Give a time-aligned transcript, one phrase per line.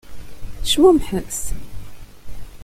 [0.71, 1.39] Cmumḥet!